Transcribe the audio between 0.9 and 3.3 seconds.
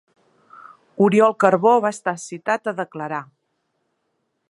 Oriol Carbó va estar citat a declarar